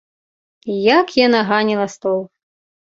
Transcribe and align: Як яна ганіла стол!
Як 0.99 1.07
яна 1.27 1.45
ганіла 1.53 1.87
стол! 1.99 2.21